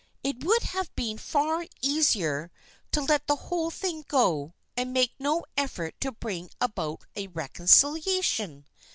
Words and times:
It 0.23 0.43
would 0.43 0.63
have 0.63 0.89
been 0.95 1.19
far 1.19 1.63
easier 1.83 2.51
to 2.91 3.01
let 3.01 3.27
the 3.27 3.35
whole 3.35 3.69
thing 3.69 4.03
go, 4.07 4.55
and 4.75 4.91
make 4.93 5.13
no 5.19 5.45
effort 5.55 5.93
to 6.01 6.11
bring 6.11 6.49
about 6.59 7.05
a 7.15 7.27
reconciliation. 7.27 8.65